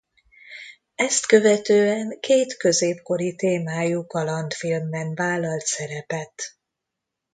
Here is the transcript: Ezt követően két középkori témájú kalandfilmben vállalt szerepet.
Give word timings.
Ezt 0.95 1.25
követően 1.25 2.19
két 2.19 2.57
középkori 2.57 3.35
témájú 3.35 4.05
kalandfilmben 4.05 5.15
vállalt 5.15 5.65
szerepet. 5.65 6.57